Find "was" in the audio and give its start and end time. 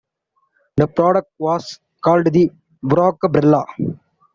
1.37-1.79